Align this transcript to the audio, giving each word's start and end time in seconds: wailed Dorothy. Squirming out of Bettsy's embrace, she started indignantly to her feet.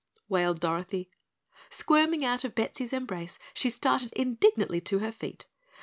wailed 0.27 0.59
Dorothy. 0.59 1.11
Squirming 1.69 2.25
out 2.25 2.43
of 2.43 2.55
Bettsy's 2.55 2.91
embrace, 2.91 3.37
she 3.53 3.69
started 3.69 4.11
indignantly 4.13 4.81
to 4.81 4.97
her 4.97 5.11
feet. 5.11 5.45